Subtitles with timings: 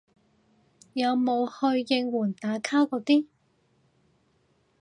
[0.93, 3.27] 有冇去應援打卡嗰啲